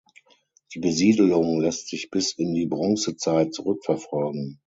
[0.73, 4.59] Die Besiedelung lässt sich bis in die Bronzezeit zurückverfolgen.